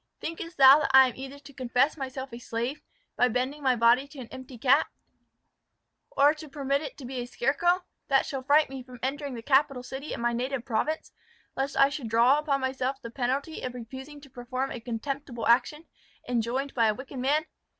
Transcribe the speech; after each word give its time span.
"Thinkest 0.19 0.57
thou 0.57 0.79
that 0.79 0.89
I 0.95 1.09
am 1.09 1.15
either 1.15 1.37
to 1.37 1.53
confess 1.53 1.95
myself 1.95 2.33
a 2.33 2.39
slave, 2.39 2.81
by 3.15 3.27
bending 3.27 3.61
my 3.61 3.75
body 3.75 4.07
to 4.07 4.19
an 4.19 4.29
empty 4.31 4.57
cap, 4.57 4.87
or 6.09 6.33
to 6.33 6.49
permit 6.49 6.81
it 6.81 6.97
to 6.97 7.05
be 7.05 7.19
a 7.19 7.27
scarecrow, 7.27 7.83
that 8.07 8.25
shall 8.25 8.41
fright 8.41 8.67
me 8.67 8.81
from 8.81 8.97
entering 9.03 9.35
the 9.35 9.43
capital 9.43 9.83
city 9.83 10.11
of 10.11 10.19
my 10.19 10.33
native 10.33 10.65
province, 10.65 11.11
lest 11.55 11.77
I 11.77 11.89
should 11.89 12.07
draw 12.09 12.39
upon 12.39 12.61
myself 12.61 12.99
the 13.03 13.11
penalty 13.11 13.61
of 13.61 13.75
refusing 13.75 14.19
to 14.21 14.29
perform 14.31 14.71
a 14.71 14.79
contemptible 14.79 15.45
action, 15.45 15.85
enjoined 16.27 16.73
by 16.73 16.87
a 16.87 16.95
wicked 16.95 17.19
man? 17.19 17.45